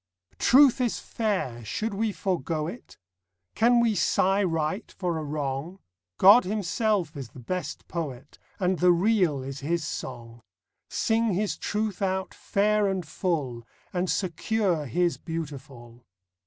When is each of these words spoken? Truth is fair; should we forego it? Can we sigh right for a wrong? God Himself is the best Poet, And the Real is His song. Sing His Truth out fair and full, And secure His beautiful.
Truth 0.39 0.81
is 0.81 0.97
fair; 0.97 1.63
should 1.63 1.93
we 1.93 2.11
forego 2.11 2.65
it? 2.65 2.97
Can 3.53 3.79
we 3.79 3.93
sigh 3.93 4.43
right 4.43 4.91
for 4.91 5.19
a 5.19 5.23
wrong? 5.23 5.77
God 6.17 6.43
Himself 6.43 7.15
is 7.15 7.29
the 7.29 7.39
best 7.39 7.87
Poet, 7.87 8.39
And 8.59 8.79
the 8.79 8.91
Real 8.91 9.43
is 9.43 9.59
His 9.59 9.83
song. 9.83 10.41
Sing 10.89 11.35
His 11.35 11.55
Truth 11.55 12.01
out 12.01 12.33
fair 12.33 12.87
and 12.87 13.05
full, 13.07 13.63
And 13.93 14.09
secure 14.09 14.87
His 14.87 15.17
beautiful. 15.19 16.03